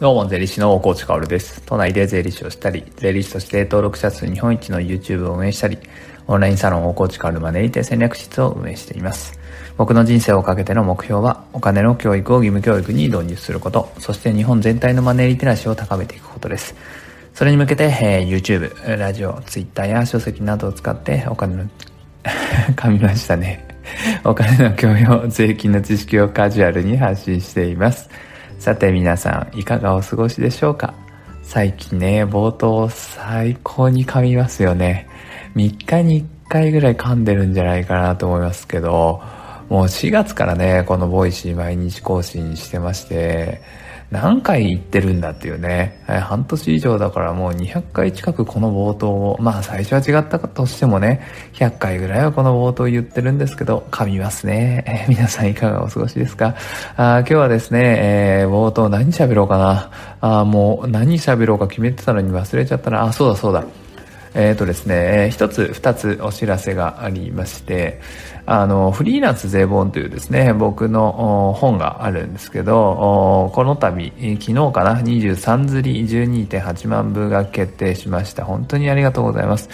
[0.00, 1.60] どうも、税理士の大河内薫です。
[1.66, 5.76] 都内で税理士をしたり、税理士として登録者数日本一の YouTube を運営したり、
[6.26, 9.38] オンラインサロン大河内薫マネリテ戦略室を運営しています。
[9.76, 16.74] 僕の人生をかけての目標は、お金の教育を義務教育に導入すること、そして日本全体のマネリテラシーを高めていくことです。
[17.34, 21.64] それに向けて、えー、YouTube、ラジオ、Twitter や書籍などを使ってお金の、
[22.74, 23.68] 噛みましたね。
[24.24, 28.08] お金の教養、税金の知識をカジュアルに発信しています。
[28.60, 30.92] さて皆さん、いかがお過ごしでしょうか？
[31.42, 35.08] 最近ね、冒頭最高に噛みますよね。
[35.54, 39.22] 3日に1回ぐらい噛んでるんじゃないかなと思いますけど、
[39.70, 43.62] もう4月からね、この Voicy 毎日更新してまして、
[44.10, 51.20] 何回言ってるんだっていうね、半年以上だからもう200回近くこの冒頭を、まあ最初は違ったとしてもね、
[51.52, 54.84] 100回ぐらいはこの冒頭言ってるんですけど、噛みますね。
[54.86, 56.56] えー、皆さんいかがお過ごしですか？
[56.96, 59.90] あ今日はですね、えー、冒頭何喋ろうかな。
[60.20, 63.04] あもう何喋ろうか決めてたのに忘れちゃったな。
[63.04, 63.64] あ、そうだそうだ。
[64.34, 68.00] えっ、ー、とですね、一つ、二つお知らせがありまして、
[68.46, 78.44] あの、フリーランス税本というですね、僕の本があるんですけど、この度、昨日かな、23釣り12.8万部が決定しました。
[78.44, 79.68] 本当にありがとうございます。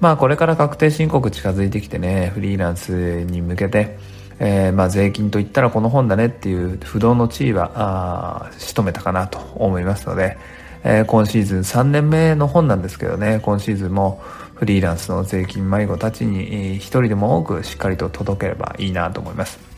[0.00, 3.98] まあ、これから確定申告近づいてきてね、フリーランスに向けて、
[4.40, 10.38] えー、まあ税金といったらこの本だねっていう不動の地位は、あ仕留めたかなと思いますので、
[10.84, 14.22] えー、今シーズン3年目の本なんですけどね、今シーズンも
[14.54, 19.68] フリーランスの税金迷子たちに一人でも多くしっかりと届ければいいなと思います。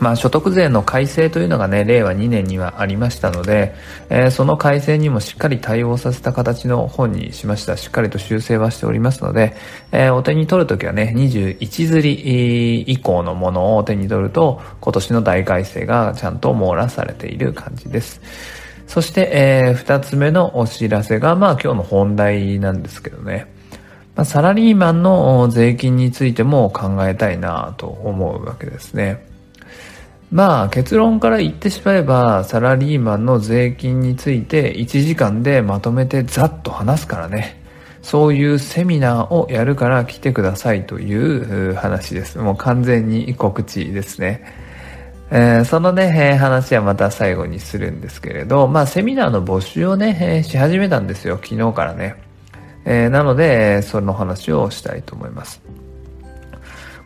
[0.00, 3.74] まあ、所得税の改正というのがね、令和2年にはありましたので、
[4.10, 7.76] えー、その改正にもしっかり対応させた形の本にしました。
[7.76, 9.54] しっかりと修正はしておりますので、
[9.92, 18.20] えー、お手に取るときはね、21釣り以降のものを手に取ると、今年の大改正がちゃんと網羅されている感じです。
[18.94, 23.52] そして、えー、二つ目のお知らせが、まあ今日の本題なんですけどね。
[24.14, 29.26] まあ、サラリーマンの税金についても考えたいなと思うわけですね。
[30.30, 37.60] まあ結論から言ってしまえば、サラリーマンの税金について1時間でまとめてざっと話すからね。
[38.00, 42.38] そういうセミナーをやるから来てくださいという話です。
[42.38, 44.63] もう完全に告知ですね。
[45.36, 52.14] えー、そのね、えー、話はまた最後にするんですけれど、まあ、セミナーの募集をね、えー、し始めたんですよ、昨日からね。
[52.84, 55.60] えなので、その話をしたいと思います。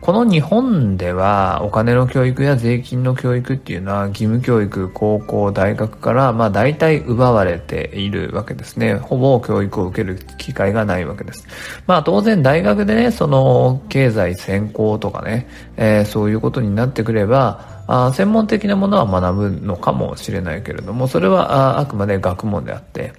[0.01, 8.95] この日本ではお金の教育や税金の教育っていうのは義務教育、高校、大学からまあ大体奪われているわけですね。
[8.95, 11.45] ほぼ教育を受ける機会がないわけです。
[11.85, 23.13] まあ当然大学でね、その経済専攻とかね、えー、そういうことになってくれば、あ専門的なものは学ぶのかもしれないけれども、それはああくまで学問であって、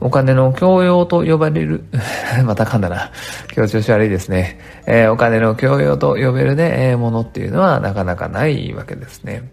[0.00, 1.84] お金の教養と呼ばれる
[2.44, 3.12] また噛んだな。
[3.56, 4.58] 今日調子悪いですね。
[4.86, 9.48] えー、お金の教養と呼べるね、えー、ものっていうのはなかなかないわけですね。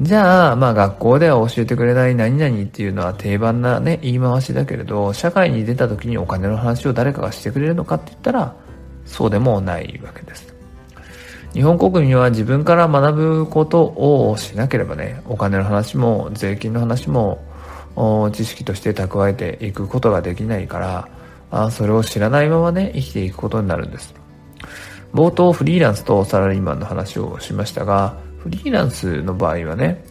[0.00, 8.54] じゃあ、まあ学校では教えてくれない何々っていうのは定番なね、言い回しだけれど、社会に出た時にお金の話を誰かがしてくれるのかって言ったら、
[9.06, 10.53] そうでもないわけです。
[11.54, 17.38] 日本国民は自分から学ぶことをしなければね、お金の話も税金の話も
[18.32, 21.08] 知識として蓄えていくことができないから
[21.52, 24.14] あそれを知らないままね生きていくことになるんです。
[25.12, 30.04] 冒頭フリーランスとサラリーマンの話をしましたがフリーランスの場合はね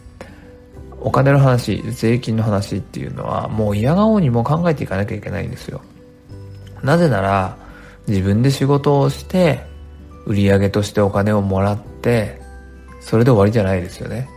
[1.02, 5.82] お金の話税金の話っていうのはもう嫌顔にも考えていかなきゃいけないんですよ。
[6.82, 7.58] なぜなら
[8.08, 9.73] 自分で仕事をして
[10.26, 12.42] 売り上げとしてお金をもらって、
[13.02, 14.30] それで終わりじゃないですよね。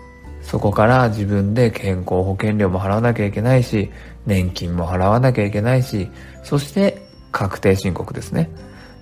[0.42, 3.90] そこから自分で健康保険料も払わなきゃいけないし、
[4.26, 6.08] 年金も払わなきゃいけないし、
[6.44, 7.02] そして
[7.32, 8.48] 確定申告ですね。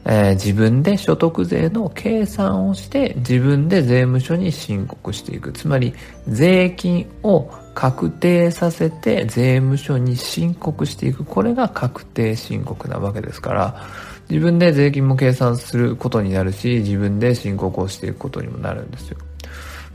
[0.07, 5.53] えー、自分で所得税の計算をして自分で税務署に申告していく。
[5.53, 5.95] つまり
[6.29, 11.25] 税金を確定させて税務署に申告していく。
[11.25, 13.83] これが確定申告なわけですから、
[14.29, 19.19] 自分で税金も計算することになるし、自分で申告をしていくことにもなるんですよ。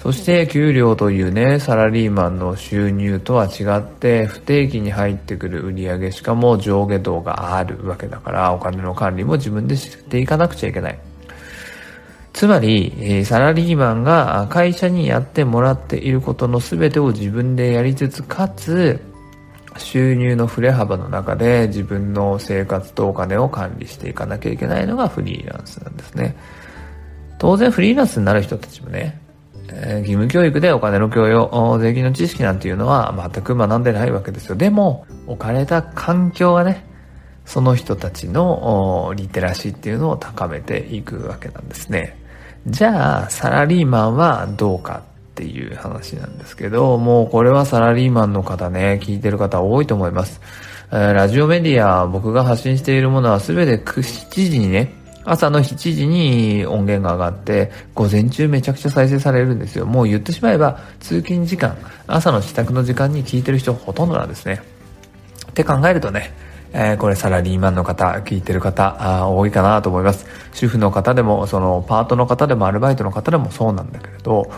[0.01, 10.99] そして給料というね、サラリーマンの収入とは違って、不定期に入ってくる売上しかも上下動があるわけだから、お金の管理も自分でしていかなくちゃいけない。
[12.31, 19.01] つまり、サラリーマンが会社にやってもらっていることの全てを自分でやりつつ、かつ、
[19.79, 26.35] 収入の振れ幅の中で自分の生活とお金を管理していかなきゃいけないのがフリーランスなんですね。
[27.37, 29.19] 当然フリーランスになる人たちもね、
[29.71, 34.55] えー、義務教育でお金の教養、税金の知識なんていうのは全く学んでないわけですよ。
[34.55, 36.85] でも、置かれた環境がね、
[37.45, 42.17] その人たちのリテラシーっていうのを高めていくわけなんですね。
[42.67, 45.03] じゃあ、サラリーマンはどうか
[45.39, 50.41] っていう話なんですけど、もうこれはサラリーマンの方ね、聞いてる方多いと思います。
[50.91, 54.93] えー、ラジオメディア、僕が発信しているものは全て7時にね、
[55.23, 59.85] 朝の7時に音源が上がって、午前中めちゃくちゃ再生されるんですよ。
[59.85, 61.77] もう言ってしまえば、通勤時間、
[62.07, 64.61] 朝の支度の時間に聞いてる人ほとんどなんですね。
[65.49, 66.33] って考えるとね、
[66.73, 70.25] えー、これサラリーマンの方、聞いてる方、あ多いかなと思います。
[70.53, 74.51] 主婦の方でも、そのパートの方でもアルバイトの方でもそうなんだけれど、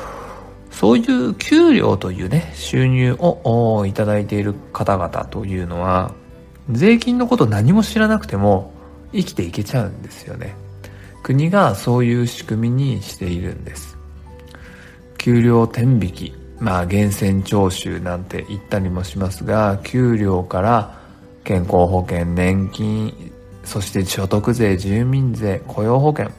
[0.72, 6.14] そういう給料というね、収入をいただいている方々というのは、
[6.70, 8.74] 税金のこと何も知らなくても
[9.12, 10.56] 生きていけちゃうんですよね。
[11.24, 13.98] 国がそういう仕組みにしているんです。
[15.18, 21.00] 給料天引き、まあ源泉徴収なんて言ったりもしますが、給料から
[21.44, 23.32] 健康保険、年金、
[23.64, 26.32] そして所得税、住民税、雇用保険、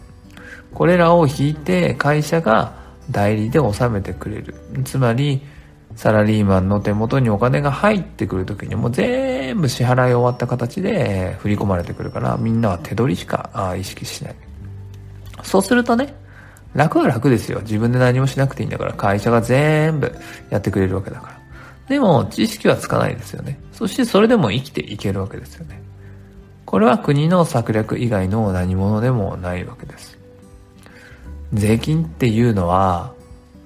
[0.75, 4.55] これらを引いて会社が代理で納めてくれる。
[4.85, 5.43] つまり、
[5.95, 14.35] サラリーマンの手元にお金が入ってくるときにもう全部支払い終わった形で振り込まれてくるからみんなは手取りしか意識しない。
[15.43, 16.15] そうするとね、
[16.75, 17.61] 楽は楽ですよ。
[17.61, 20.11] 自分で何もしなくていいんだから会社が全部
[20.49, 21.39] やってくれるわけだから。
[21.89, 23.61] でも知識はつかないですよね。
[23.73, 25.83] そしてそれでも生きていけるわけですよね。
[26.65, 30.19] これは国の策略以外の何者でもないわけです。
[31.53, 33.13] 税金っていうのは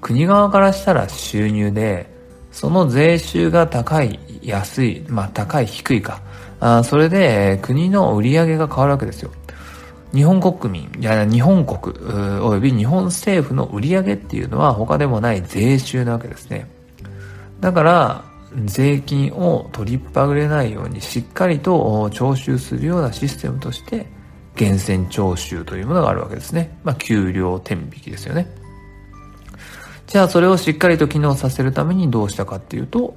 [0.01, 2.15] 国側からしたら収入で
[2.57, 6.23] その税収が高い、安い、まあ高い、低いか。
[6.59, 9.31] あそれで国の売り上げが変わるわけですよ。
[10.15, 11.95] 日本国民、いや、日本国、
[12.41, 16.67] および日本政府の売り上げっていうのは他でもない税収なわけですね。
[17.61, 18.25] だから、
[18.65, 24.07] 税金を取りっぱぐれないようにしっかりと徴収するようなシステムとして、
[24.59, 26.79] 源泉徴収というものがあるわけですね。
[26.83, 28.49] まあ、給料天引きですよね。
[30.07, 33.17] じゃあそれをしっかりと機能させるためにどうしたかっていうと、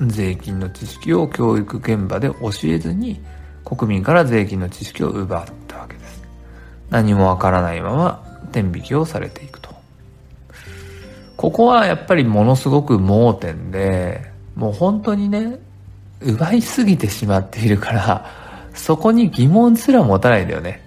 [0.00, 3.20] 税金の知識を教育現場で教えずに
[3.64, 6.22] 国民から税金の知識を奪ったわけです。
[6.90, 8.22] 何もわからないまま
[8.52, 9.74] 天引きをされていくと。
[11.36, 15.58] ここはやっぱりものすごく盲点で、もう本当にね、
[16.20, 18.43] 奪いすぎてしまっているから、
[18.74, 20.82] そこに疑問すら持たないんだよね。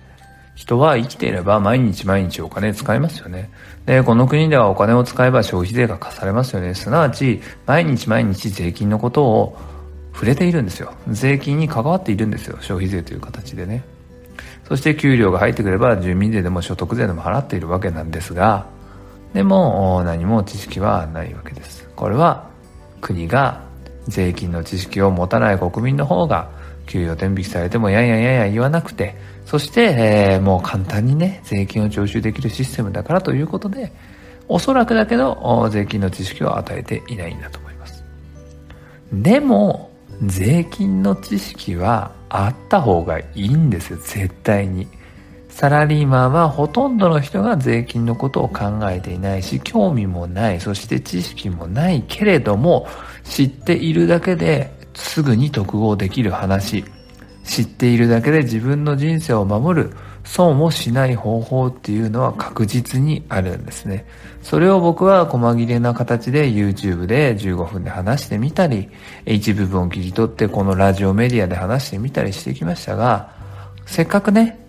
[0.56, 3.50] 人は生きていれば毎日毎日お金使いますよね。
[3.86, 6.74] で、この国ではお金を使えば消費税が課されますよね。
[6.74, 9.58] すなわち、毎日毎日税金のことを
[10.14, 10.94] 触れているんですよ。
[11.10, 12.58] 税金に関わっているんですよ。
[12.60, 13.84] 消費税という形でね。
[14.68, 18.66] そして給料が入ってくれば住民税でも所得税でも払っているわけなんですが、
[19.34, 21.88] でも何も知識はないわけです。
[21.96, 22.50] これは
[23.00, 23.62] 国が
[24.08, 26.50] 税金の知識を持たない国民の方が
[26.88, 29.96] 給与天引きされてもやんやんやんや言わなくて、そして、
[30.34, 33.92] えー、もう簡単にね、税金を徴収できるシステムだからということで、
[34.48, 38.04] おそらくだけど、税金の知識を与えていないんだと思います。
[39.14, 39.92] でも、
[40.24, 44.88] 税金の知識はあった方がいいんですよ、絶対に。
[45.50, 52.88] サラリーマンはほとんどの人が税金のことを考えていないし、興味もない、そして知識もないけれども、
[53.24, 54.77] 知っているだけで
[55.18, 56.86] すぐに得合できる話。
[57.44, 59.94] 知っているだけで自分の人生を守る
[60.24, 64.06] 損をしない方法っていうのは確実にあるんですね。
[64.44, 68.90] それを僕は細切れな形で YouTube で15分で話してみたり、
[69.26, 73.32] 一部分を切り取ってこのラジオメディアで話してみたりしてきましたが、
[73.88, 74.60] せっかくね、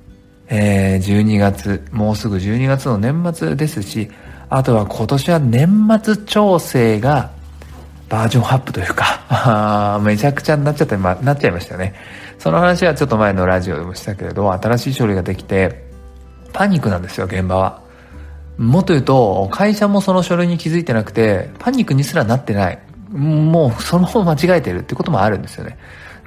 [0.49, 4.09] えー、12月、もうすぐ12月の年末ですし、
[4.49, 7.37] あとは今年は年末調整が
[8.09, 11.95] バージョンアップというか めちゃくちゃになっちゃって、ま、なっちゃいましたよね。
[12.39, 15.89] その話はちょっと前のラジオでもしたけれど、新しい書類ができて、
[16.53, 17.81] パニックなんですよ、現場は。
[18.57, 22.79] もっと言うと、会社もその書類に気づいてなくて、パニックにすらなってない。
[23.11, 25.79] もうその方間違えてるってこともあるんですよね。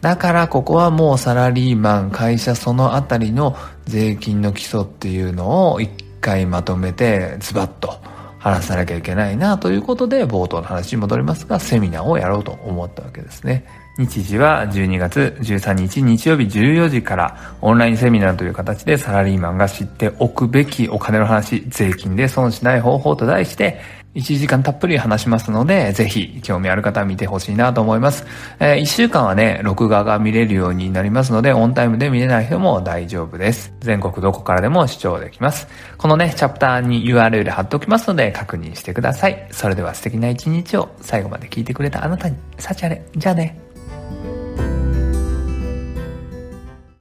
[0.01, 7.99] だからここはもうサラリーマン、会社そのあたりの税金の基礎っていうのを一回まとめてズバッと
[8.41, 13.65] 話さなきゃいけないなということで冒頭の話に戻りますがセミナーをやろうと思ったわけですね。
[13.99, 23.79] 日時は12月13日日曜日14時からオンラインセミナーという形でサラリーマンが知っておくべきお金の話、税金で損しない方法と題して
[24.15, 28.25] 1時間たっぷり話しますので、ぜひ興味ある方は見てほしいなと思います。
[28.59, 33.73] えー、1週間はね、録画が見れるようになりますので、オンタイムで見れない人も大丈夫です。
[33.79, 35.67] 全国どこからでも視聴できます。
[35.97, 39.47] このね、チャプターに URL 貼っておきますので、確認してください。
[39.51, 43.01] それでは素敵な一日を最後まで聞いてくれたあなたに、幸あれ。
[43.15, 43.70] じゃあね。